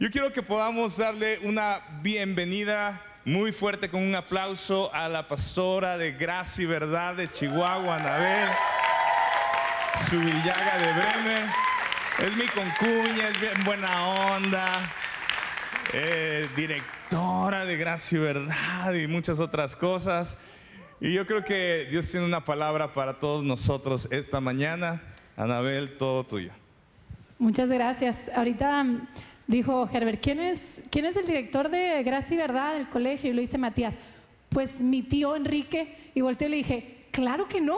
[0.00, 5.98] Yo quiero que podamos darle una bienvenida muy fuerte con un aplauso a la pastora
[5.98, 8.48] de Gracia y Verdad de Chihuahua, Anabel,
[10.08, 11.50] su Villaga de Bremen.
[12.18, 14.90] Es mi concuña, es bien buena onda,
[15.92, 20.38] eh, directora de Gracia y Verdad y muchas otras cosas.
[20.98, 25.02] Y yo creo que Dios tiene una palabra para todos nosotros esta mañana.
[25.36, 26.52] Anabel, todo tuyo.
[27.38, 28.30] Muchas gracias.
[28.34, 28.86] Ahorita
[29.50, 33.30] dijo Herbert, ¿quién es, ¿quién es el director de Gracia y Verdad del colegio?
[33.30, 33.94] Y lo dice Matías,
[34.48, 35.96] pues mi tío Enrique.
[36.14, 37.76] Y volteé y le dije, claro que no,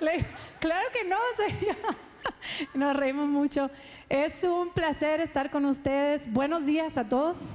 [0.60, 1.16] claro que no,
[2.74, 3.70] Nos reímos mucho.
[4.08, 6.30] Es un placer estar con ustedes.
[6.32, 7.50] Buenos días a todos.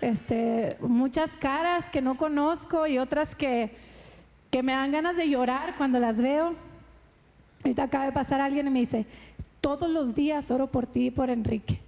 [0.00, 3.76] Este, muchas caras que no conozco y otras que,
[4.50, 6.54] que me dan ganas de llorar cuando las veo.
[7.64, 9.06] Ahorita acaba de pasar alguien y me dice,
[9.60, 11.80] todos los días oro por ti y por Enrique.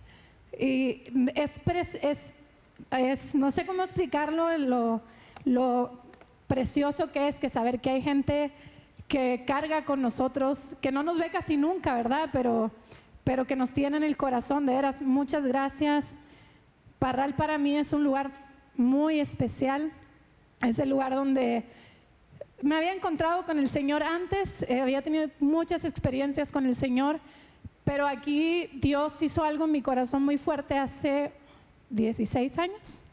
[0.59, 1.05] Y
[1.35, 2.31] es,
[2.91, 5.03] es, no sé cómo explicarlo, lo,
[5.45, 5.99] lo
[6.47, 8.53] precioso que es que saber que hay gente
[9.09, 12.31] que carga con nosotros, que no nos ve casi nunca, ¿verdad?
[12.33, 12.71] Pero,
[13.23, 16.19] pero que nos tiene en el corazón, de veras, muchas gracias.
[16.99, 18.31] Parral para mí es un lugar
[18.77, 19.93] muy especial,
[20.63, 21.65] es el lugar donde
[22.63, 27.21] me había encontrado con el Señor antes, eh, había tenido muchas experiencias con el Señor,
[27.85, 31.33] pero aquí Dios hizo algo en mi corazón muy fuerte hace
[31.91, 33.05] 16 años.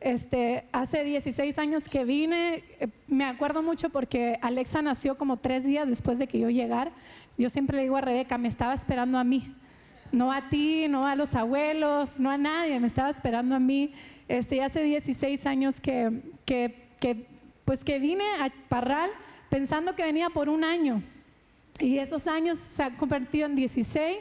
[0.00, 5.62] Este, hace 16 años que vine, eh, me acuerdo mucho porque Alexa nació como tres
[5.64, 6.90] días después de que yo llegara.
[7.38, 9.54] Yo siempre le digo a Rebeca, me estaba esperando a mí,
[10.10, 13.94] no a ti, no a los abuelos, no a nadie, me estaba esperando a mí.
[14.26, 17.28] Este, hace 16 años que, que, que,
[17.64, 19.10] pues que vine a Parral
[19.48, 21.04] pensando que venía por un año
[21.78, 24.18] y esos años se han convertido en 16,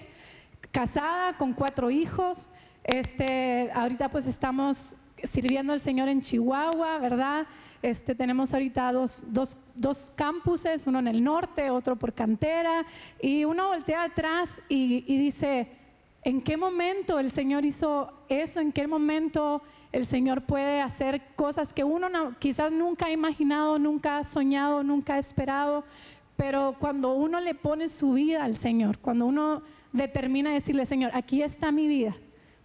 [0.71, 2.49] casada con cuatro hijos.
[2.83, 7.45] Este, ahorita pues estamos sirviendo al Señor en Chihuahua, ¿verdad?
[7.81, 12.85] Este, tenemos ahorita dos, dos, dos, campuses, uno en el norte, otro por cantera,
[13.21, 15.67] y uno voltea atrás y, y, dice,
[16.23, 18.59] ¿en qué momento el Señor hizo eso?
[18.59, 23.79] ¿En qué momento el Señor puede hacer cosas que uno no, quizás nunca ha imaginado,
[23.79, 25.83] nunca ha soñado, nunca ha esperado?
[26.41, 29.61] Pero cuando uno le pone su vida al Señor, cuando uno
[29.93, 32.15] determina decirle, Señor, aquí está mi vida,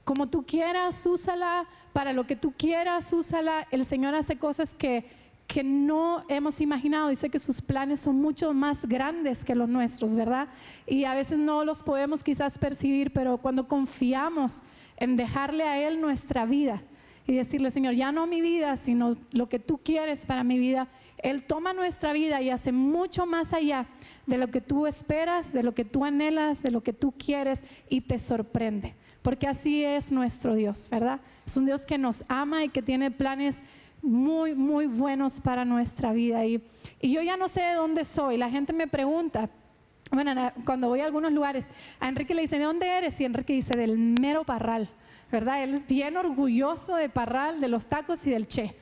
[0.03, 5.05] como tú quieras, úsala, para lo que tú quieras, úsala, el Señor hace cosas que,
[5.47, 7.11] que no hemos imaginado.
[7.11, 10.49] Dice que sus planes son mucho más grandes que los nuestros, ¿verdad?
[10.87, 14.63] Y a veces no los podemos quizás percibir, pero cuando confiamos
[14.97, 16.83] en dejarle a Él nuestra vida
[17.27, 20.89] y decirle, Señor, ya no mi vida, sino lo que tú quieres para mi vida,
[21.19, 23.87] él toma nuestra vida y hace mucho más allá
[24.27, 27.65] de lo que tú esperas, de lo que tú anhelas, de lo que tú quieres
[27.89, 28.95] y te sorprende.
[29.23, 31.21] Porque así es nuestro Dios, ¿verdad?
[31.45, 33.63] Es un Dios que nos ama y que tiene planes
[34.03, 36.45] muy, muy buenos para nuestra vida.
[36.45, 36.63] Y,
[37.01, 38.37] y yo ya no sé de dónde soy.
[38.37, 39.51] La gente me pregunta,
[40.13, 40.33] bueno,
[40.65, 41.67] cuando voy a algunos lugares,
[41.99, 43.21] a Enrique le dice, ¿de dónde eres?
[43.21, 44.89] Y Enrique dice, del mero Parral,
[45.31, 45.63] ¿verdad?
[45.63, 48.75] Él bien orgulloso de Parral, de los tacos y del Che.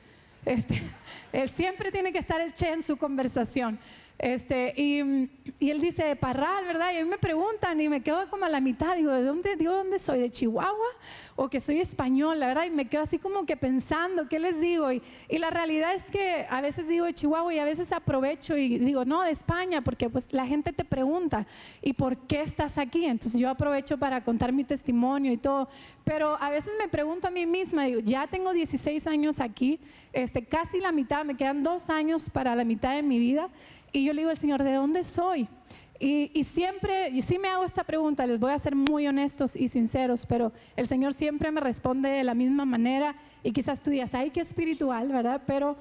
[0.45, 0.81] Este,
[1.33, 3.79] él siempre tiene que estar el Che en su conversación.
[4.17, 4.99] Este, y,
[5.59, 6.93] él dice de Parral, ¿verdad?
[6.93, 9.55] Y a mí me preguntan y me quedo como a la mitad, digo, ¿de dónde,
[9.57, 10.19] digo, ¿dónde soy?
[10.19, 10.87] ¿De Chihuahua?
[11.35, 12.39] ¿O que soy español?
[12.39, 14.91] La verdad, y me quedo así como que pensando, ¿qué les digo?
[14.91, 18.55] Y, y, la realidad es que a veces digo de Chihuahua y a veces aprovecho
[18.55, 21.45] y digo, no, de España, porque pues la gente te pregunta,
[21.81, 23.05] ¿y por qué estás aquí?
[23.05, 25.67] Entonces yo aprovecho para contar mi testimonio y todo,
[26.05, 29.79] pero a veces me pregunto a mí misma, digo, ya tengo 16 años aquí,
[30.13, 33.49] este, casi la mitad, me quedan dos años para la mitad de mi vida.
[33.95, 35.47] Y yo le digo al Señor, ¿de dónde soy?
[35.97, 39.69] Y, siempre, y sí me hago esta pregunta, les voy a ser muy honestos y
[39.69, 43.15] sinceros, pero el Señor siempre me responde de la misma manera.
[43.41, 45.43] Y quizás tú digas, ay, qué espiritual, ¿verdad?
[45.47, 45.77] Pero,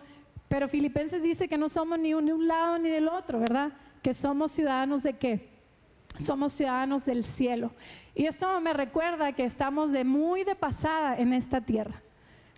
[0.49, 3.73] pero Filipenses dice que no somos ni un, un lado ni del otro, ¿verdad?
[4.01, 5.49] Que somos ciudadanos de qué?
[6.17, 7.73] Somos ciudadanos del cielo.
[8.15, 12.01] Y esto me recuerda que estamos de muy de pasada en esta tierra.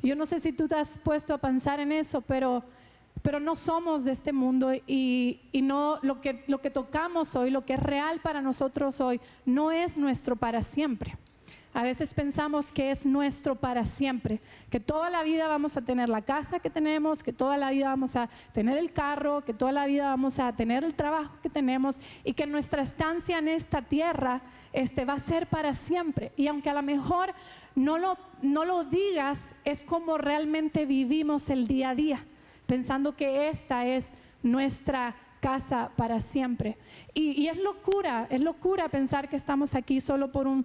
[0.02, 2.62] Yo no sé si tú te has puesto a pensar en eso, pero
[3.22, 6.34] pero no somos de este mundo y, no lo que,
[6.72, 11.16] tocamos hoy, lo que es real para nosotros hoy, no es nuestro para siempre.
[11.74, 14.40] A veces pensamos que es nuestro para siempre,
[14.70, 17.88] que toda la vida vamos a tener la casa que tenemos, que toda la vida
[17.88, 21.50] vamos a tener el carro, que toda la vida vamos a tener el trabajo que
[21.50, 24.40] tenemos y que nuestra estancia en esta tierra
[24.72, 26.32] este, va a ser para siempre.
[26.36, 27.34] Y aunque a lo mejor
[27.74, 32.24] no lo digas, es como realmente vivimos el día a día
[32.66, 36.76] pensando que esta es nuestra casa para siempre.
[37.14, 40.64] Y, es locura, es locura pensar que estamos aquí solo por un,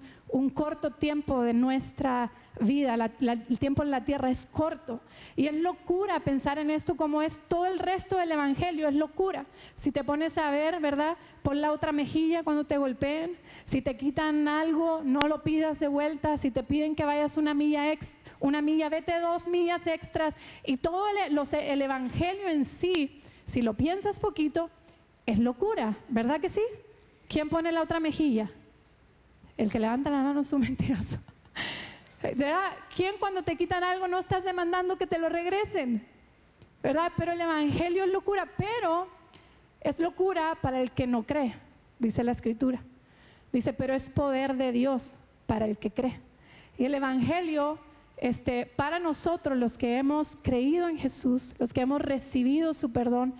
[0.53, 2.95] corto tiempo de nuestra vida.
[3.19, 5.01] el tiempo en la tierra es corto.
[5.35, 9.45] Y es locura pensar en esto como es todo el resto del Evangelio, es locura.
[9.75, 11.17] Si te pones a ver, ¿verdad?
[11.43, 13.37] Pon la otra mejilla cuando te golpeen.
[13.65, 16.37] Si te quitan algo, no lo pidas de vuelta.
[16.37, 20.35] Si te piden que vayas una milla extra una milla, vete dos millas extras.
[20.65, 24.69] Y todo el, el Evangelio en sí, si lo piensas poquito,
[25.25, 26.61] es locura, ¿verdad que sí?
[27.29, 28.51] ¿Quién pone la otra mejilla?
[29.55, 31.17] El que levanta la mano es un mentiroso.
[32.21, 32.73] ¿Verdad?
[32.95, 36.05] ¿Quién cuando te quitan algo no estás demandando que te lo regresen?
[36.83, 37.11] ¿Verdad?
[37.15, 39.07] Pero el Evangelio es locura, pero
[39.79, 41.55] es locura para el que no cree,
[41.99, 42.81] dice la Escritura.
[43.51, 46.19] Dice, pero es poder de Dios para el que cree.
[46.77, 47.79] Y el Evangelio
[48.21, 53.33] este, para nosotros los que hemos creído en Jesús, los que hemos recibido su perdón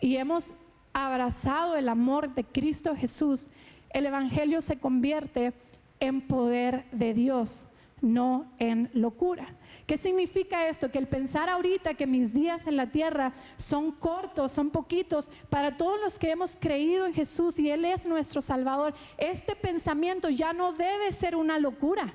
[0.00, 0.54] y hemos
[0.92, 3.50] abrazado el amor de Cristo Jesús,
[3.90, 5.52] el Evangelio se convierte
[5.98, 7.66] en poder de Dios,
[8.00, 9.56] no en locura.
[9.88, 10.92] ¿Qué significa esto?
[10.92, 15.76] Que el pensar ahorita que mis días en la tierra son cortos, son poquitos, para
[15.76, 20.52] todos los que hemos creído en Jesús y Él es nuestro Salvador, este pensamiento ya
[20.52, 22.14] no debe ser una locura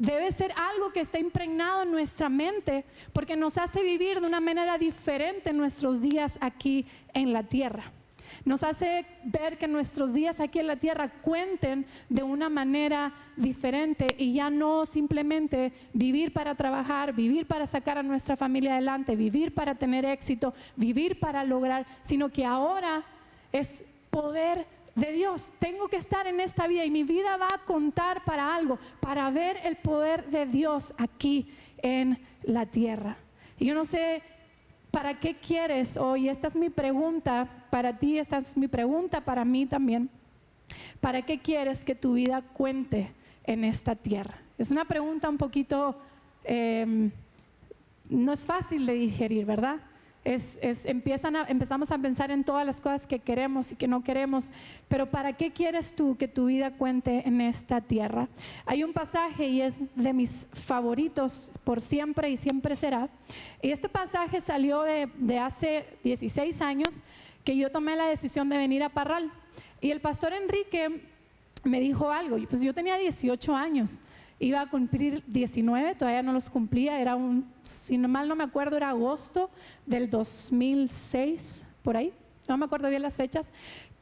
[0.00, 4.40] debe ser algo que está impregnado en nuestra mente porque nos hace vivir de una
[4.40, 7.92] manera diferente nuestros días aquí en la tierra.
[8.44, 14.14] Nos hace ver que nuestros días aquí en la tierra cuenten de una manera diferente
[14.18, 19.52] y ya no simplemente vivir para trabajar, vivir para sacar a nuestra familia adelante, vivir
[19.52, 23.04] para tener éxito, vivir para lograr, sino que ahora
[23.52, 25.52] es poder de Dios.
[25.58, 29.30] Tengo que estar en esta vida y mi vida va a contar para algo, para
[29.30, 33.16] ver el poder de Dios aquí en la tierra.
[33.58, 34.22] Y yo no sé
[34.90, 39.44] para qué quieres hoy, esta es mi pregunta para ti, esta es mi pregunta para
[39.44, 40.10] mí también.
[41.00, 43.12] ¿Para qué quieres que tu vida cuente
[43.44, 44.38] en esta tierra?
[44.58, 45.96] Es una pregunta un poquito,
[46.44, 47.10] em,
[48.08, 49.80] no es fácil de digerir, ¿verdad?
[50.22, 54.50] Es, empiezan empezamos a pensar en todas las cosas que queremos y que no queremos,
[54.86, 58.28] pero ¿para qué quieres tú que tu vida cuente en esta tierra?
[58.66, 63.08] Hay un pasaje y es de mis favoritos por siempre y siempre será.
[63.62, 67.02] Y este pasaje salió de, de hace 16 años
[67.42, 69.32] que yo tomé la decisión de venir a Parral.
[69.80, 71.02] Y el pastor Enrique
[71.64, 74.00] me dijo algo, pues yo tenía 18 años
[74.40, 78.76] iba a cumplir 19, todavía no los cumplía, era un, si mal no me acuerdo,
[78.76, 79.50] era agosto
[79.86, 82.12] del 2006, por ahí,
[82.48, 83.52] no me acuerdo bien las fechas,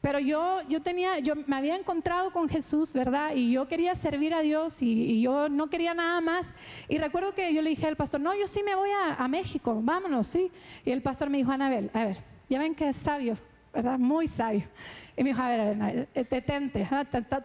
[0.01, 3.35] pero yo, yo tenía, yo me había encontrado con Jesús, ¿verdad?
[3.35, 6.55] Y yo quería servir a Dios y, yo no quería nada más.
[6.87, 9.27] Y recuerdo que yo le dije al pastor, no, yo sí me voy a, a
[9.27, 10.51] México, vámonos, sí.
[10.85, 12.17] Y el pastor me dijo, Anabel, a ver,
[12.49, 13.37] ya ven que es sabio,
[13.73, 13.99] ¿verdad?
[13.99, 14.63] Muy sabio.
[15.15, 16.87] Y me dijo, a ver, detente,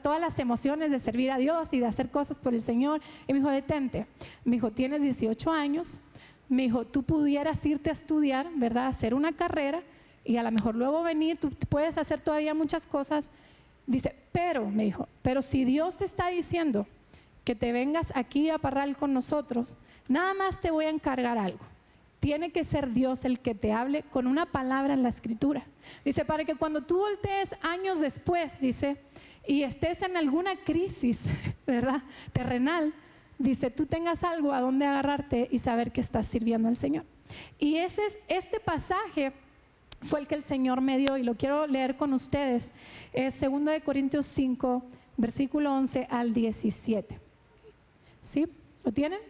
[0.02, 3.00] todas las emociones de servir a Dios y de hacer cosas por el Señor.
[3.26, 4.06] Y me dijo, detente.
[4.44, 6.00] Me dijo, tienes 18 años.
[6.48, 8.86] Me dijo, tú pudieras irte a estudiar, ¿verdad?
[8.86, 9.82] Hacer una carrera
[10.24, 13.30] y a lo mejor luego venir, tú puedes hacer todavía muchas cosas.
[13.86, 16.86] Dice, pero, me dijo, pero si Dios te está diciendo
[17.44, 19.76] que te vengas aquí a Parral con nosotros,
[20.08, 21.73] nada más te voy a encargar algo
[22.24, 25.66] tiene que ser Dios el que te hable con una palabra en la escritura.
[26.06, 28.96] Dice, para que cuando tú voltees años después, dice,
[29.46, 31.26] y estés en alguna crisis,
[31.66, 32.02] ¿verdad?
[32.32, 32.94] Terrenal,
[33.38, 37.04] dice, tú tengas algo a donde agarrarte y saber que estás sirviendo al Señor.
[37.58, 39.34] Y ese es, este pasaje
[40.00, 42.72] fue el que el Señor me dio y lo quiero leer con ustedes.
[43.12, 44.82] Es 2 de Corintios 5,
[45.18, 47.20] versículo 11 al 17.
[48.22, 48.46] ¿Sí?
[48.82, 49.20] ¿Lo tienen?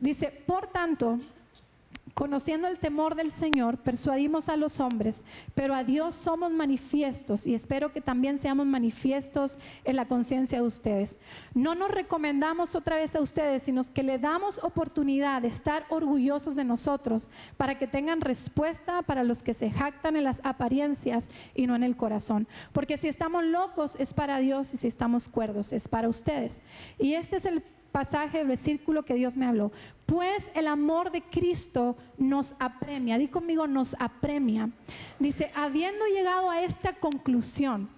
[0.00, 1.18] Dice, por tanto,
[2.14, 7.54] Conociendo el temor del Señor, persuadimos a los hombres, pero a Dios somos manifiestos y
[7.54, 11.16] espero que también seamos manifiestos en la conciencia de ustedes.
[11.54, 16.54] No nos recomendamos otra vez a ustedes, sino que le damos oportunidad de estar orgullosos
[16.54, 21.66] de nosotros para que tengan respuesta para los que se jactan en las apariencias y
[21.66, 22.46] no en el corazón.
[22.72, 26.60] Porque si estamos locos es para Dios y si estamos cuerdos es para ustedes.
[26.98, 27.62] Y este es el
[27.92, 29.70] pasaje, el versículo que Dios me habló.
[30.06, 33.18] Pues el amor de Cristo nos apremia.
[33.18, 34.70] Di conmigo, nos apremia.
[35.18, 37.88] Dice, habiendo llegado a esta conclusión,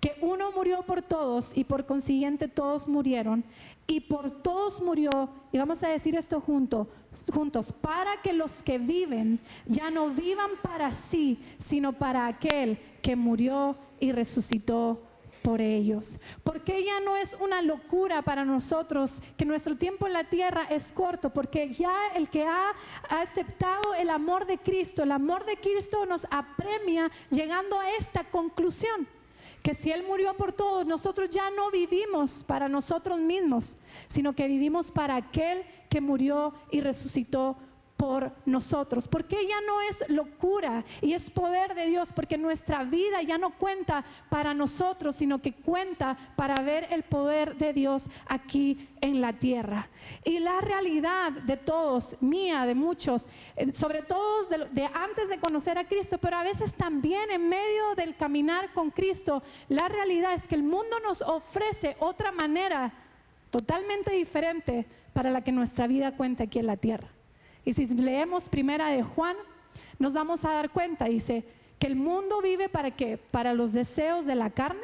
[0.00, 3.44] que uno murió por todos y por consiguiente todos murieron,
[3.86, 6.88] y por todos murió, y vamos a decir esto junto,
[7.32, 13.16] juntos, para que los que viven ya no vivan para sí, sino para aquel que
[13.16, 15.02] murió y resucitó
[15.48, 16.18] por ellos.
[16.44, 20.92] Porque ya no es una locura para nosotros que nuestro tiempo en la tierra es
[20.92, 22.74] corto, porque ya el que ha
[23.08, 29.08] aceptado el amor de Cristo, el amor de Cristo nos apremia llegando a esta conclusión
[29.62, 34.48] que si Él murió por todos, nosotros ya no vivimos para nosotros mismos, sino que
[34.48, 37.56] vivimos para aquel que murió y resucitó
[37.98, 43.20] por nosotros, porque ya no es locura y es poder de Dios, porque nuestra vida
[43.22, 48.88] ya no cuenta para nosotros, sino que cuenta para ver el poder de Dios aquí
[49.00, 49.88] en la tierra.
[50.24, 53.26] Y la realidad de todos, mía, de muchos,
[53.56, 57.48] eh, sobre todo de, de antes de conocer a Cristo, pero a veces también en
[57.48, 62.92] medio del caminar con Cristo, la realidad es que el mundo nos ofrece otra manera
[63.50, 67.17] totalmente diferente para la que nuestra vida cuenta aquí en la tierra.
[67.64, 69.36] Y si leemos primera de Juan,
[69.98, 71.44] nos vamos a dar cuenta, dice,
[71.78, 73.18] que el mundo vive para qué?
[73.18, 74.80] Para los deseos de la carne,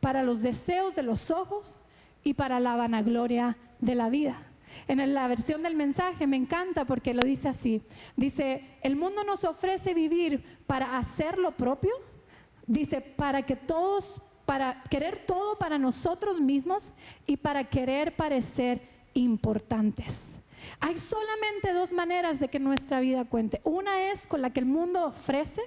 [0.00, 1.80] para los deseos de los ojos
[2.24, 4.42] y para la vanagloria de la vida.
[4.86, 7.82] En la versión del mensaje me encanta porque lo dice así.
[8.16, 11.92] Dice, el mundo nos ofrece vivir para hacer lo propio.
[12.66, 16.94] Dice, para que todos, para querer todo para nosotros mismos
[17.26, 18.82] y para querer parecer
[19.14, 20.38] importantes.
[20.80, 23.60] Hay solamente dos maneras de que nuestra vida cuente.
[23.64, 25.62] Una es con la que el mundo ofrece,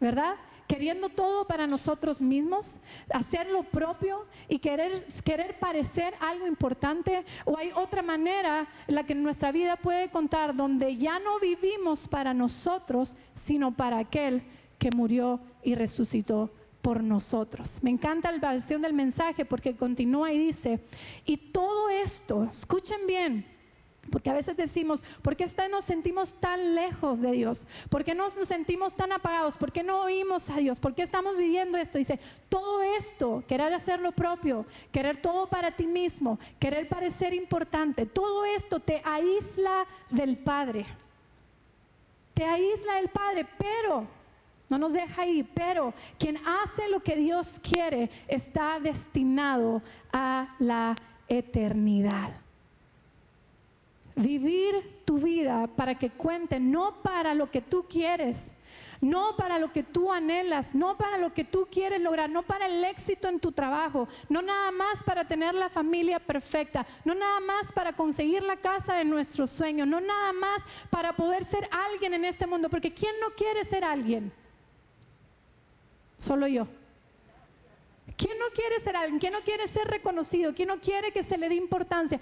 [0.00, 0.34] ¿verdad?
[0.66, 2.78] Queriendo todo para nosotros mismos,
[3.10, 7.24] hacer lo propio y querer, querer parecer algo importante.
[7.44, 12.08] O hay otra manera en la que nuestra vida puede contar donde ya no vivimos
[12.08, 14.42] para nosotros, sino para aquel
[14.78, 16.50] que murió y resucitó
[16.86, 17.80] por nosotros.
[17.82, 20.80] Me encanta la versión del mensaje porque continúa y dice,
[21.24, 23.44] y todo esto, escuchen bien,
[24.10, 27.66] porque a veces decimos, ¿por qué nos sentimos tan lejos de Dios?
[27.88, 29.56] ¿Por qué nos sentimos tan apagados?
[29.56, 30.80] ¿Por qué no oímos a Dios?
[30.80, 31.98] ¿Por qué estamos viviendo esto?
[31.98, 38.06] Dice, todo esto, querer hacer lo propio, querer todo para ti mismo, querer parecer importante,
[38.06, 40.86] todo esto te aísla del Padre.
[42.34, 44.06] Te aísla del Padre, pero
[44.68, 49.82] no nos deja ahí, pero quien hace lo que Dios quiere está destinado
[50.12, 50.96] a la
[51.28, 52.45] eternidad.
[54.16, 58.54] Vivir tu vida para que cuente, no para lo que tú quieres,
[59.00, 62.66] no para lo que tú anhelas, no para lo que tú quieres lograr, no para
[62.66, 67.40] el éxito en tu trabajo, no nada más para tener la familia perfecta, no nada
[67.40, 72.14] más para conseguir la casa de nuestros sueños, no nada más para poder ser alguien
[72.14, 74.32] en este mundo, porque ¿quién no quiere ser alguien?
[76.18, 76.66] Solo yo.
[78.16, 79.18] ¿Quién no quiere ser alguien?
[79.18, 80.54] ¿Quién no quiere ser reconocido?
[80.54, 82.18] ¿Quién no quiere que se le dé importancia?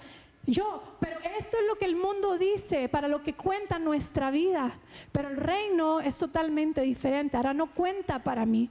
[0.47, 4.77] Yo, pero esto es lo que el mundo dice, para lo que cuenta nuestra vida.
[5.11, 7.37] Pero el reino es totalmente diferente.
[7.37, 8.69] Ahora no cuenta para mí.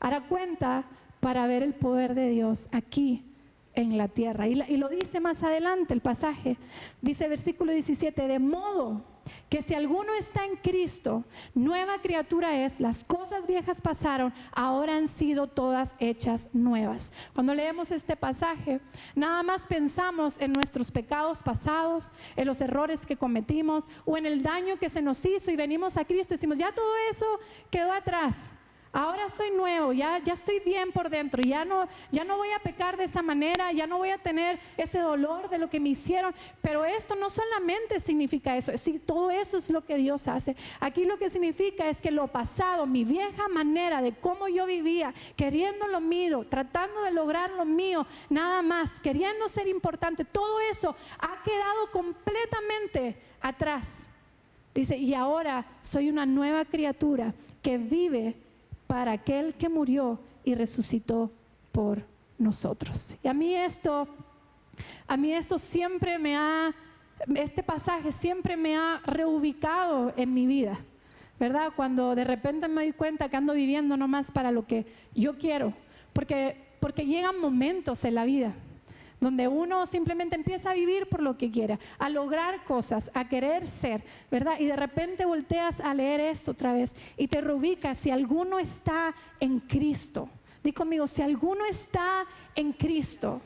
[0.00, 0.84] Ahora cuenta
[1.20, 3.24] para ver el poder de Dios aquí
[3.74, 4.46] en la tierra.
[4.48, 6.56] Y, lo dice más adelante el pasaje.
[7.00, 9.02] Dice versículo 17, de modo
[9.48, 11.24] que si alguno está en Cristo,
[11.54, 17.12] nueva criatura es, las cosas viejas pasaron, ahora han sido todas hechas nuevas.
[17.34, 18.80] Cuando leemos este pasaje,
[19.14, 24.42] nada más pensamos en nuestros pecados pasados, en los errores que cometimos o en el
[24.42, 27.26] daño que se nos hizo y venimos a Cristo y decimos, ya todo eso
[27.70, 28.52] quedó atrás.
[28.92, 32.58] Ahora soy nuevo, ya, ya estoy bien por dentro, ya no, ya no voy a
[32.58, 35.90] pecar de esa manera, ya no voy a tener ese dolor de lo que me
[35.90, 36.34] hicieron.
[36.62, 40.56] Pero esto no solamente significa eso, sí, todo eso es lo que Dios hace.
[40.80, 45.12] Aquí lo que significa es que lo pasado, mi vieja manera de cómo yo vivía,
[45.36, 50.96] queriendo lo mío, tratando de lograr lo mío, nada más, queriendo ser importante, todo eso
[51.18, 54.08] ha quedado completamente atrás.
[54.74, 58.36] Dice, y ahora soy una nueva criatura que vive
[58.88, 61.30] para aquel que murió y resucitó
[61.70, 62.04] por
[62.38, 63.16] nosotros.
[63.22, 64.08] Y a mí esto,
[65.06, 66.74] a mí esto siempre me ha,
[67.36, 70.76] este pasaje siempre me ha reubicado en mi vida,
[71.38, 71.70] ¿verdad?
[71.76, 75.74] Cuando de repente me doy cuenta que ando viviendo nomás para lo que yo quiero,
[76.12, 78.54] porque, porque llegan momentos en la vida
[79.20, 83.66] donde uno simplemente empieza a vivir por lo que quiera, a lograr cosas, a querer
[83.66, 84.58] ser, ¿verdad?
[84.58, 89.14] Y de repente volteas a leer esto otra vez y te reubicas si alguno está
[89.40, 90.28] en Cristo.
[90.62, 93.40] Di conmigo, si alguno está en Cristo,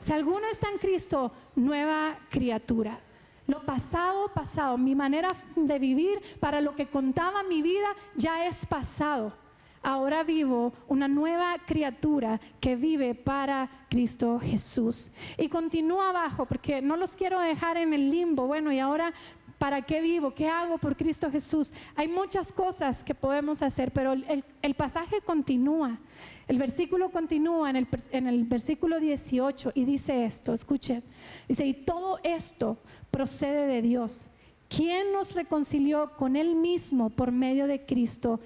[0.00, 3.00] si alguno está en Cristo, nueva criatura.
[3.46, 8.66] Lo pasado, pasado, mi manera de vivir para lo que contaba mi vida ya es
[8.66, 9.45] pasado
[9.86, 15.12] ahora vivo una nueva criatura que vive para Cristo Jesús.
[15.38, 18.48] Y continúa abajo, porque no los quiero dejar en el limbo.
[18.48, 19.14] Bueno, y ahora
[19.58, 20.34] ¿para qué vivo?
[20.34, 21.72] ¿Qué hago por Cristo Jesús?
[21.94, 26.00] Hay muchas cosas que podemos hacer, pero el, pasaje continúa.
[26.48, 31.04] El versículo continúa en el, en el versículo 18 y dice esto, escuchen,
[31.46, 32.76] dice, y todo esto
[33.12, 34.30] procede de Dios,
[34.68, 38.40] quien nos reconcilió con Él mismo por medio de Cristo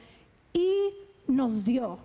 [0.53, 0.93] y
[1.27, 1.99] nos dio.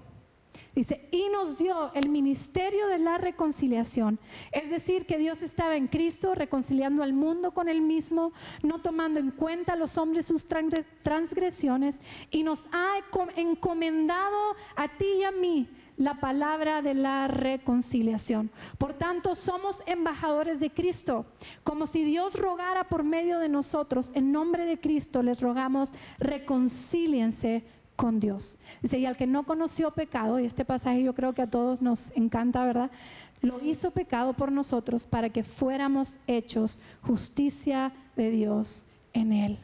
[0.75, 4.19] Dice, y nos dio el ministerio de la reconciliación.
[4.51, 9.22] Es decir, que Dios estaba en Cristo reconciliando al mundo con Él mismo, no tomando
[9.22, 12.95] en cuenta a los hombres sus transgresiones, y nos ha
[13.38, 18.51] encomendado a ti y a mí la palabra de la reconciliación.
[18.77, 21.25] Por tanto, somos embajadores de Cristo.
[21.63, 27.63] Como si Dios rogara por medio de nosotros, en nombre de Cristo les rogamos, reconcíliense
[27.95, 28.57] con Dios.
[28.81, 31.81] Dice, y al que no conoció pecado, y este pasaje yo creo que a todos
[31.81, 32.91] nos encanta, ¿verdad?
[33.41, 39.59] Lo hizo pecado por nosotros para que fuéramos hechos justicia de Dios en él.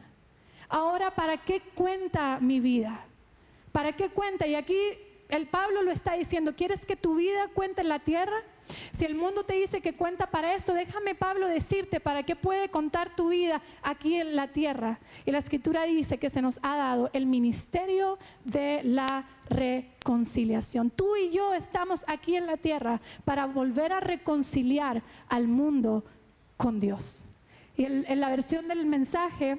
[0.68, 3.04] Ahora, ¿para qué cuenta mi vida?
[3.72, 4.46] ¿Para qué cuenta?
[4.46, 4.78] Y aquí
[5.28, 8.36] el Pablo lo está diciendo, ¿quieres que tu vida cuente en la tierra?
[8.92, 12.68] Si el mundo te dice que cuenta para esto, déjame Pablo decirte para qué puede
[12.68, 15.00] contar tu vida aquí en la tierra.
[15.24, 20.90] Y la escritura dice que se nos ha dado el ministerio de la reconciliación.
[20.90, 26.04] Tú y yo estamos aquí en la tierra para volver a reconciliar al mundo
[26.56, 27.28] con Dios.
[27.76, 29.58] Y en, la versión del mensaje,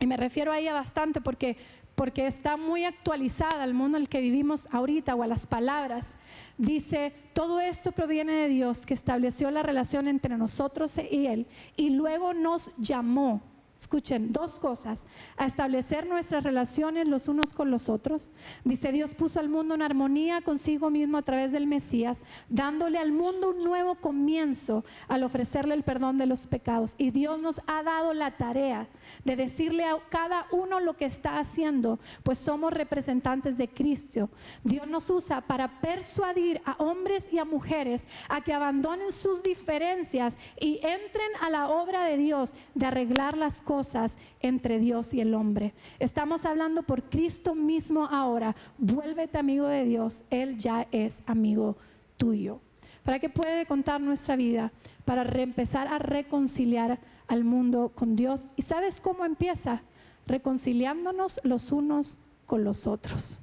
[0.00, 1.56] y me refiero a ella bastante porque
[1.96, 6.14] porque está muy actualizada al mundo en el que vivimos ahorita o a las palabras.
[6.58, 11.90] Dice, todo esto proviene de Dios que estableció la relación entre nosotros y Él y
[11.90, 13.42] luego nos llamó
[13.80, 15.04] Escuchen, dos cosas.
[15.36, 18.32] A establecer nuestras relaciones los unos con los otros.
[18.64, 23.12] Dice, Dios puso al mundo en armonía consigo mismo a través del Mesías, dándole al
[23.12, 26.94] mundo un nuevo comienzo al ofrecerle el perdón de los pecados.
[26.96, 28.88] Y Dios nos ha dado la tarea
[29.24, 34.30] de decirle a cada uno lo que está haciendo, pues somos representantes de Cristo.
[34.64, 40.38] Dios nos usa para persuadir a hombres y a mujeres a que abandonen sus diferencias
[40.58, 45.34] y entren a la obra de Dios de arreglar las cosas entre Dios y el
[45.34, 45.74] hombre.
[45.98, 48.56] Estamos hablando por Cristo mismo ahora.
[48.78, 50.24] Vuélvete amigo de Dios.
[50.30, 51.76] Él ya es amigo
[52.16, 52.60] tuyo.
[53.02, 54.72] ¿Para qué puede contar nuestra vida?
[55.04, 58.48] Para empezar a reconciliar al mundo con Dios.
[58.56, 59.82] ¿Y sabes cómo empieza?
[60.26, 63.40] Reconciliándonos los unos con los otros.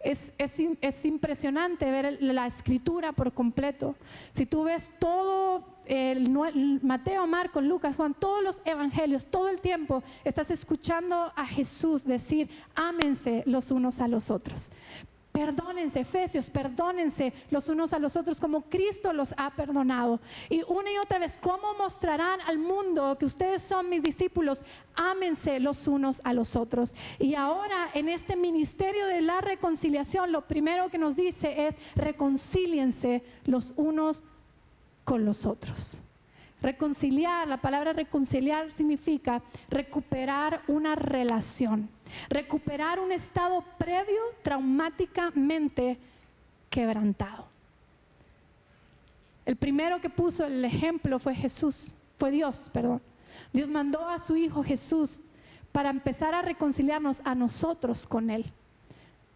[0.00, 3.96] Es, es, es, impresionante ver la escritura por completo.
[4.32, 6.30] Si tú ves todo el,
[6.82, 12.48] Mateo, Marcos, Lucas, Juan, todos los evangelios, todo el tiempo estás escuchando a Jesús decir,
[12.74, 14.70] ámense los unos a los otros.
[15.34, 20.20] Perdónense, Efesios, perdónense los unos a los otros como Cristo los ha perdonado.
[20.48, 24.62] Y una y otra vez, ¿cómo mostrarán al mundo que ustedes son mis discípulos?
[24.94, 26.94] Ámense los unos a los otros.
[27.18, 33.24] Y ahora en este ministerio de la reconciliación, lo primero que nos dice es reconcíliense
[33.44, 34.22] los unos
[35.04, 36.00] con los otros.
[36.62, 41.90] Reconciliar, la palabra reconciliar significa recuperar una relación,
[42.30, 45.98] recuperar un estado previo traumáticamente
[46.70, 47.46] quebrantado.
[49.44, 53.02] El primero que puso el ejemplo fue Jesús, fue Dios, perdón.
[53.52, 55.20] Dios mandó a su Hijo Jesús
[55.70, 58.50] para empezar a reconciliarnos a nosotros con Él.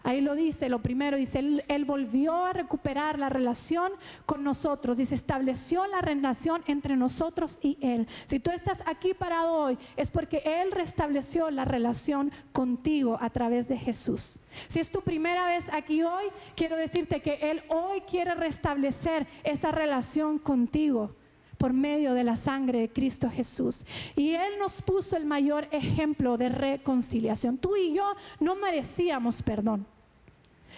[0.05, 3.93] Ahí lo dice, lo primero, dice, él, volvió a recuperar la relación
[4.27, 8.07] con nosotros, dice, estableció la relación entre nosotros y Él.
[8.27, 13.67] Si tú estás aquí parado hoy, es porque Él restableció la relación contigo a través
[13.69, 14.41] de Jesús.
[14.69, 19.73] Si es tu primera vez aquí hoy, quiero decirte que Él hoy quiere restablecer esa
[19.73, 21.18] relación contigo
[21.59, 23.85] por medio de la sangre de Cristo Jesús.
[24.17, 27.59] Y Él nos puso el mayor ejemplo de reconciliación.
[27.59, 29.87] Tú y yo no merecíamos perdón.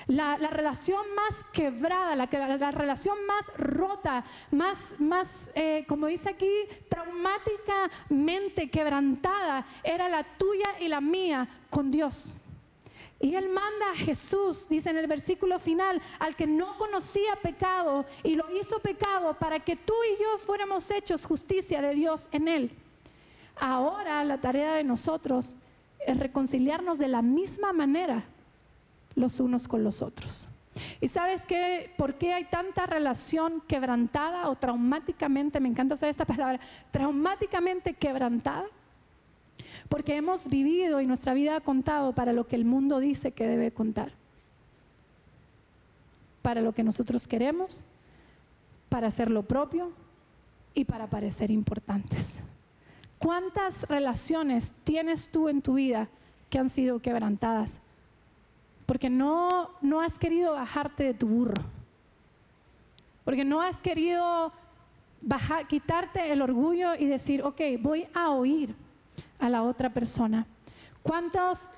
[0.07, 6.51] La, relación más quebrada, la, la, relación más rota, más, más eh, como dice aquí,
[6.89, 12.39] traumáticamente quebrantada, era la tuya y la mía con Dios.
[13.21, 18.07] Y Él manda a Jesús, dice en el versículo final, al que no conocía pecado
[18.23, 22.49] y lo hizo pecado para que tú y yo fuéramos hechos justicia de Dios en
[22.49, 22.71] Él.
[23.61, 25.55] Ahora la tarea de nosotros
[26.07, 28.25] es reconciliarnos de la misma manera
[29.15, 30.49] los unos con los otros.
[31.01, 31.93] ¿Y sabes qué?
[31.99, 36.59] ¿Por qué hay tanta relación quebrantada o traumáticamente, me encanta usar esta palabra,
[36.91, 38.65] traumáticamente quebrantada?
[39.89, 43.47] Porque hemos vivido y nuestra vida ha contado para lo que el mundo dice que
[43.47, 44.13] debe contar.
[46.43, 47.85] Para lo que nosotros queremos,
[48.89, 49.93] para hacer lo propio
[50.75, 52.41] y para parecer importantes.
[53.19, 56.09] ¿Cuántas relaciones tienes tú en tu vida
[56.49, 57.81] que han sido quebrantadas?
[58.87, 61.63] Porque no, no has querido bajarte de tu burro.
[63.25, 64.53] Porque no has querido
[65.69, 68.75] quitarte el orgullo y decir, ok, voy a oír
[69.41, 70.47] a la otra persona.
[71.03, 71.71] ¿Cuántos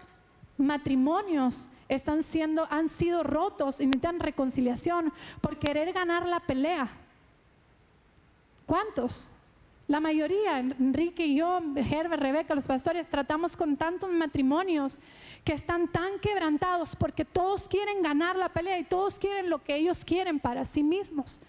[0.59, 6.89] matrimonios están siendo, han sido rotos y necesitan reconciliación por querer ganar la pelea?
[8.67, 9.31] ¿Cuántos?
[9.89, 15.01] La mayoría, Enrique y yo, Herbert, Rebeca, los pastores, tratamos con tantos matrimonios
[15.45, 19.77] que están tan quebrantados porque todos quieren ganar la pelea y todos quieren lo que
[19.77, 21.41] ellos quieren para sí mismos.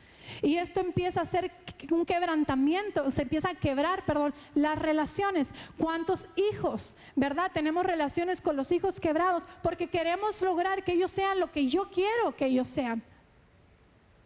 [0.41, 1.51] Y esto empieza a ser
[1.91, 5.53] un quebrantamiento, se empieza a quebrar, perdón, las relaciones.
[5.77, 7.51] ¿Cuántos hijos, verdad?
[7.53, 11.89] Tenemos relaciones con los hijos quebrados porque queremos lograr que ellos sean lo que yo
[11.89, 13.03] quiero que ellos sean.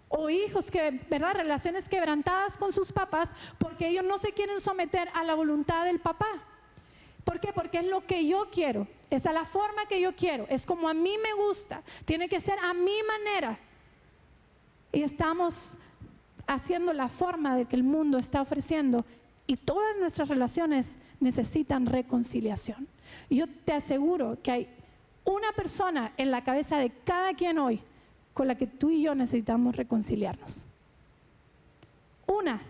[0.10, 1.36] O hijos que, ¿verdad?
[1.36, 6.00] Relaciones quebrantadas con sus papás porque ellos no se quieren someter a la voluntad del
[6.00, 6.44] papá.
[7.26, 7.52] ¿Por qué?
[7.52, 10.94] Porque es lo que yo quiero, es la forma que yo quiero, es como a
[10.94, 13.60] mí me gusta, tiene que ser a mi manera.
[14.94, 15.76] Y estamos
[16.48, 19.06] haciendo la forma de que el mundo está ofreciendo
[19.46, 22.88] y todas nuestras relaciones necesitan reconciliación.
[23.30, 24.70] Yo te aseguro que hay
[25.24, 27.82] una persona en la cabeza de cada quien hoy
[28.34, 30.68] con la que tú y yo necesitamos reconciliarnos.
[32.26, 32.62] Una.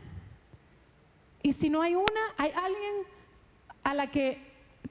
[1.43, 2.93] Y si no hay una, hay alguien
[3.83, 4.39] a la que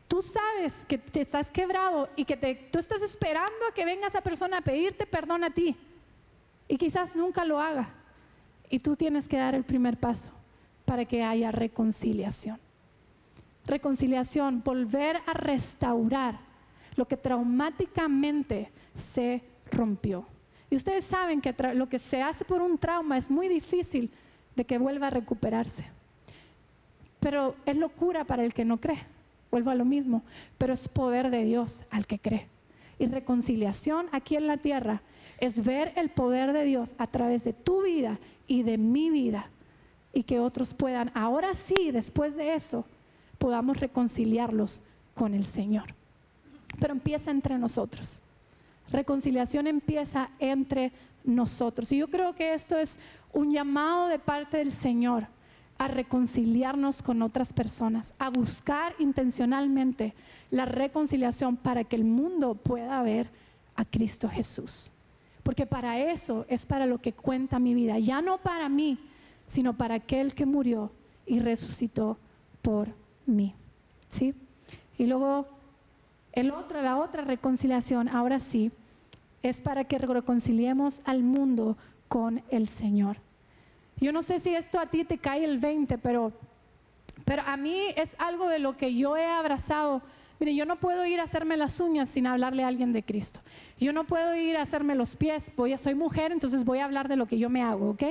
[0.09, 2.37] tú sabes que te estás quebrado y que
[2.71, 5.77] tú estás esperando a que venga esa persona a pedirte perdón a ti.
[6.69, 7.93] Y quizás nunca lo haga.
[8.71, 10.31] Y tú tienes que dar el primer paso
[10.85, 12.59] para que haya reconciliación.
[13.67, 16.39] Reconciliación, volver a restaurar
[16.95, 20.27] lo que traumáticamente se rompió.
[20.71, 24.11] Y ustedes saben que lo que se hace por un trauma es muy difícil
[24.55, 25.87] de que vuelva a recuperarse.
[27.21, 29.05] Pero es locura para el que no cree.
[29.51, 30.23] Vuelvo a lo mismo.
[30.59, 32.49] Pero es poder de Dios al que cree.
[32.99, 35.03] Y reconciliación aquí en la tierra
[35.39, 39.51] es ver el poder de Dios a través de tu vida y de mi vida.
[40.13, 42.87] Y que otros puedan, ahora sí, después de eso,
[43.39, 44.83] podamos reconciliarlos
[45.15, 45.95] con el Señor.
[46.81, 48.21] Pero empieza entre nosotros.
[48.91, 50.93] Reconciliación empieza entre
[51.25, 51.91] nosotros.
[51.93, 52.99] Y yo creo que esto es
[53.33, 55.27] un llamado de parte del Señor
[55.79, 60.15] a reconciliarnos con otras personas, a buscar intencionalmente
[60.51, 63.29] la reconciliación para que el mundo pueda ver
[63.75, 64.93] a Cristo Jesús.
[65.47, 68.99] Porque para eso es para lo que cuenta mi vida, ya no para mí,
[69.47, 70.91] sino para aquel que murió
[71.25, 72.19] y resucitó
[72.63, 72.89] por
[73.27, 73.55] mí.
[74.09, 74.35] ¿Sí?
[74.99, 75.47] Y luego
[76.33, 78.73] el otro, la otra reconciliación, ahora sí,
[79.45, 81.77] es para que reconciliemos al mundo
[82.09, 83.19] con el Señor.
[84.01, 86.33] Yo no sé si esto a ti te cae el 20, pero,
[87.25, 90.03] pero a mí es algo de lo que yo he abrazado.
[90.39, 93.41] Mire, yo no puedo ir a hacerme las uñas sin hablarle a alguien de Cristo.
[93.81, 95.51] Yo no puedo ir a hacerme los pies.
[95.57, 98.03] Voy a, soy mujer, entonces voy a hablar de lo que yo me hago, ¿ok?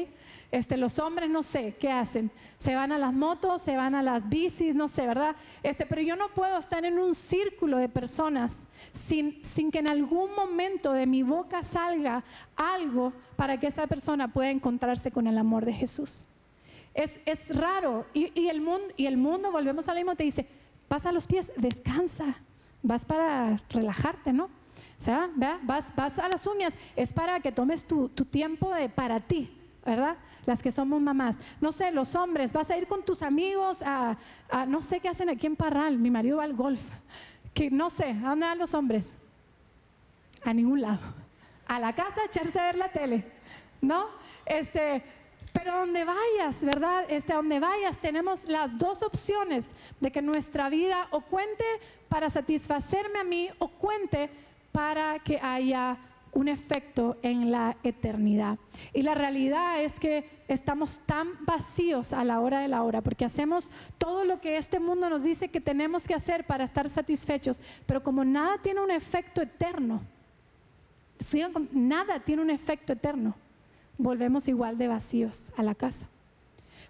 [0.52, 2.32] Este, los hombres no sé qué hacen.
[2.58, 5.36] Se van a las motos, se van a las bicis, no sé, ¿verdad?
[5.64, 9.90] Este, pero yo no puedo estar en un círculo de personas sin, sin que en
[9.90, 12.24] algún momento de mi boca salga
[12.56, 16.26] algo para que esa persona pueda encontrarse con el amor de Jesús.
[16.94, 18.06] Es, es raro.
[18.14, 20.48] Y, el mundo, y el mundo, volvemos al mismo, te dice,
[20.88, 22.36] pasa a los pies, descansa.
[22.82, 24.46] Vas para relajarte, ¿no?
[24.46, 25.30] O sea,
[25.64, 29.52] Vas, vas a las uñas, es para que tomes tu, tiempo de, para ti,
[29.86, 30.18] ¿verdad?
[30.46, 31.38] las que somos mamás.
[31.60, 34.18] No sé, los hombres, vas a ir con tus amigos a,
[34.68, 36.82] no sé qué hacen aquí en Parral, mi marido va al golf.
[37.54, 39.18] Que no sé, ¿a dónde van los hombres?
[40.44, 41.00] A ningún lado.
[41.68, 43.26] A la casa a echarse a ver la tele,
[43.82, 44.06] ¿no?
[44.46, 45.04] Este,
[45.56, 47.06] pero donde vayas, ¿verdad?
[47.08, 51.64] Este, donde vayas tenemos las dos opciones de que nuestra vida o cuente
[52.10, 54.30] para satisfacerme a mí o cuente
[54.74, 55.98] para que haya
[56.34, 58.60] un efecto en la eternidad.
[58.94, 63.24] Y la realidad es que estamos tan vacíos a la hora de la hora, porque
[63.24, 67.62] hacemos todo lo que este mundo nos dice que tenemos que hacer para estar satisfechos,
[67.86, 70.02] pero como nada tiene un efecto eterno,
[71.72, 73.34] nada tiene un efecto eterno,
[73.98, 76.08] volvemos igual de vacíos a la casa.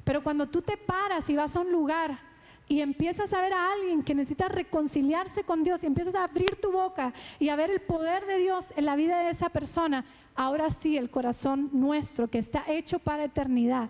[0.04, 2.20] Pero cuando tú te paras y vas a un lugar
[2.68, 6.56] y empiezas a ver a alguien que necesita reconciliarse con Dios y empiezas a abrir
[6.60, 10.06] tu boca y a ver el poder de Dios en la vida de esa persona,
[10.36, 13.90] ahora sí el corazón nuestro que está hecho para eternidad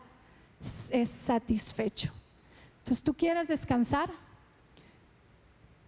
[0.89, 2.11] es satisfecho.
[2.79, 4.09] Entonces, ¿tú quieres descansar?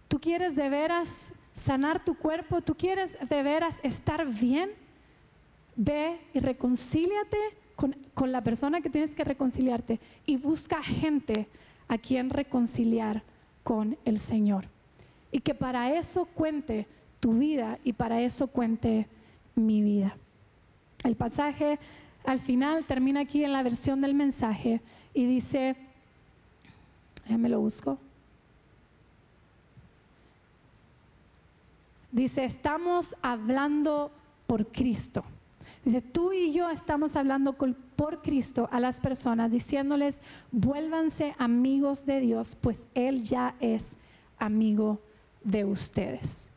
[0.08, 2.60] ¿Tú quieres de veras sanar tu cuerpo?
[2.60, 4.70] ¿Tú quieres de veras estar bien?
[5.80, 7.38] Ve y reconcíliate
[7.76, 11.46] con, con la persona que tienes que reconciliarte y busca gente
[11.86, 13.22] a quien reconciliar
[13.62, 14.66] con el Señor.
[15.30, 16.86] Y que para eso cuente
[17.20, 19.06] tu vida y para eso cuente
[19.54, 20.16] mi vida.
[21.04, 21.78] El pasaje
[22.24, 24.80] al final termina aquí en la versión del mensaje
[25.14, 25.76] y dice,
[27.28, 27.98] me lo busco.
[32.10, 34.10] Dice, estamos hablando
[34.46, 35.24] por Cristo.
[35.88, 40.20] Dice, tú y yo estamos hablando por Cristo a las personas, diciéndoles,
[40.52, 43.96] vuélvanse amigos de Dios, pues Él ya es
[44.38, 45.00] amigo
[45.42, 46.50] de ustedes.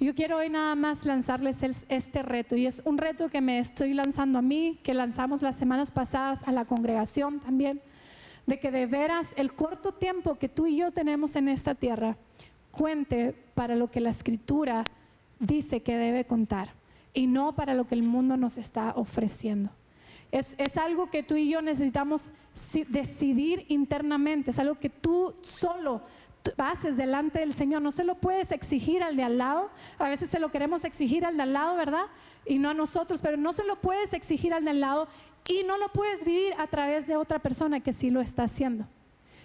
[0.00, 1.58] Yo quiero hoy nada más lanzarles
[1.90, 5.56] este reto y es un reto que me estoy lanzando a mí, que lanzamos las
[5.56, 7.82] semanas pasadas a la congregación también,
[8.46, 12.16] de que de veras el corto tiempo que tú y yo tenemos en esta tierra
[12.70, 14.88] cuente para lo que la escritura
[15.38, 16.77] dice que debe contar
[17.14, 19.70] y no para lo que el mundo nos está ofreciendo.
[20.30, 22.30] Es, es, algo que tú y yo necesitamos
[22.88, 26.02] decidir internamente, es algo que tú solo
[26.56, 27.82] haces delante del Señor.
[27.82, 29.70] No se lo puedes exigir al de al lado.
[29.98, 32.06] A veces se lo queremos exigir al de al lado, ¿verdad?
[32.46, 35.08] Y no a nosotros, pero no se lo puedes exigir al de al lado
[35.46, 38.86] y no lo puedes vivir a través de otra persona que sí lo está haciendo.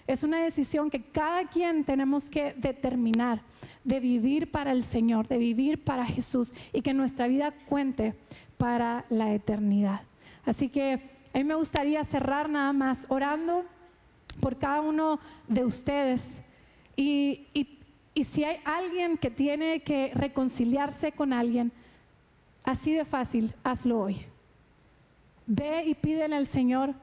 [0.07, 3.41] Es una decisión que cada quien tenemos que determinar
[3.83, 8.13] de vivir para el Señor, de vivir para Jesús y que nuestra vida cuente
[8.57, 10.01] para la eternidad.
[10.45, 10.93] Así que
[11.33, 13.65] a mí me gustaría cerrar nada más orando
[14.39, 16.41] por cada uno de ustedes
[16.95, 17.47] y,
[18.23, 21.71] si hay alguien que tiene que reconciliarse con alguien,
[22.63, 24.25] así de fácil, hazlo hoy.
[25.47, 26.93] Ve y pídele al Señor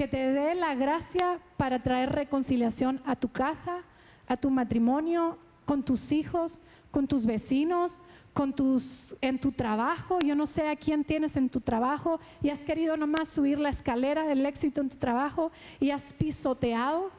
[0.00, 3.82] que te dé la gracia para traer reconciliación a tu casa,
[4.26, 5.36] a tu matrimonio,
[5.66, 8.00] con tus hijos, con tus vecinos,
[8.32, 10.22] con tus en tu trabajo.
[10.22, 13.68] Yo no sé a quién tienes en tu trabajo y has querido nomás subir la
[13.68, 17.10] escalera del éxito en tu trabajo y has pisoteado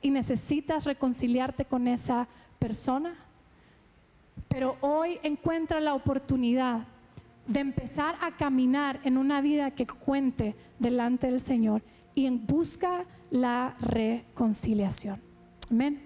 [0.00, 2.28] y necesitas reconciliarte con esa
[2.60, 3.16] persona.
[4.46, 6.86] Pero hoy encuentra la oportunidad
[7.48, 11.82] de empezar a caminar en una vida que cuente delante del Señor
[12.18, 15.22] y busca la reconciliación.
[15.70, 15.96] Amén.